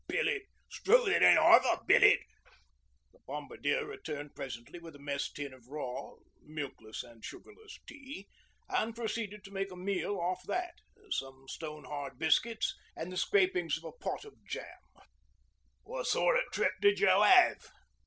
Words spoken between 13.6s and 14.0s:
of a